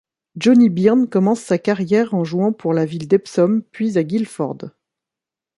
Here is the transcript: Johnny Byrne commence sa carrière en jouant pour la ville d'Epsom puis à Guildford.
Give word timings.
Johnny 0.35 0.69
Byrne 0.71 1.07
commence 1.07 1.41
sa 1.41 1.59
carrière 1.59 2.15
en 2.15 2.23
jouant 2.23 2.53
pour 2.53 2.73
la 2.73 2.85
ville 2.85 3.07
d'Epsom 3.07 3.61
puis 3.71 3.99
à 3.99 4.03
Guildford. 4.03 4.71